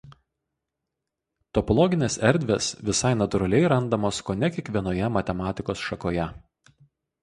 Topologinės 1.57 2.17
erdvės 2.31 2.71
visai 2.89 3.13
natūraliai 3.21 3.71
randamos 3.77 4.25
kone 4.33 4.53
kiekvienoje 4.59 5.15
matematikos 5.23 5.89
šakoje. 5.89 6.31